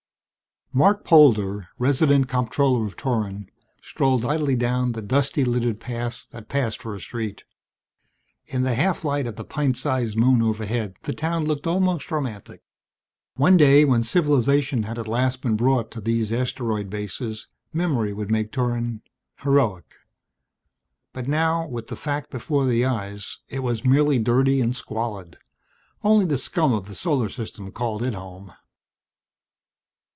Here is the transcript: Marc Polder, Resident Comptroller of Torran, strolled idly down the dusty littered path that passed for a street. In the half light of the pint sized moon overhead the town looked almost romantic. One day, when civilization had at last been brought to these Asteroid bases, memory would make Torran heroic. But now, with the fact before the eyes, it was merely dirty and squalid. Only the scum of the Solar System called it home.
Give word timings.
Marc 0.73 1.03
Polder, 1.03 1.67
Resident 1.77 2.29
Comptroller 2.29 2.85
of 2.85 2.95
Torran, 2.95 3.49
strolled 3.81 4.23
idly 4.23 4.55
down 4.55 4.93
the 4.93 5.01
dusty 5.01 5.43
littered 5.43 5.81
path 5.81 6.23
that 6.31 6.47
passed 6.47 6.81
for 6.81 6.95
a 6.95 6.99
street. 7.01 7.43
In 8.45 8.63
the 8.63 8.75
half 8.75 9.03
light 9.03 9.27
of 9.27 9.35
the 9.35 9.43
pint 9.43 9.75
sized 9.75 10.15
moon 10.15 10.41
overhead 10.41 10.95
the 11.03 11.11
town 11.11 11.43
looked 11.43 11.67
almost 11.67 12.09
romantic. 12.09 12.61
One 13.35 13.57
day, 13.57 13.83
when 13.83 14.03
civilization 14.03 14.83
had 14.83 14.97
at 14.97 15.09
last 15.09 15.41
been 15.41 15.57
brought 15.57 15.91
to 15.91 15.99
these 15.99 16.31
Asteroid 16.31 16.89
bases, 16.89 17.49
memory 17.73 18.13
would 18.13 18.31
make 18.31 18.53
Torran 18.53 19.01
heroic. 19.39 19.95
But 21.11 21.27
now, 21.27 21.67
with 21.67 21.87
the 21.87 21.97
fact 21.97 22.29
before 22.29 22.65
the 22.65 22.85
eyes, 22.85 23.39
it 23.49 23.59
was 23.59 23.83
merely 23.83 24.19
dirty 24.19 24.61
and 24.61 24.73
squalid. 24.73 25.37
Only 26.01 26.23
the 26.23 26.37
scum 26.37 26.71
of 26.73 26.87
the 26.87 26.95
Solar 26.95 27.27
System 27.27 27.73
called 27.73 28.01
it 28.03 28.13
home. 28.15 28.53